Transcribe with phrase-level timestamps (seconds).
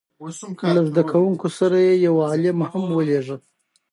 [0.75, 3.37] له زده کوونکو سره یې یو عالم هم ولېږه.